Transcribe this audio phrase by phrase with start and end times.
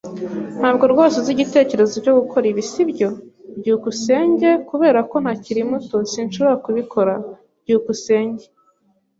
[0.59, 3.09] Ntabwo rwose uzi igitekerezo cyo gukora ibi, sibyo?
[3.59, 7.13] byukusenge Kubera ko ntakiri muto, sinshobora kubikora.
[7.63, 8.45] byukusenge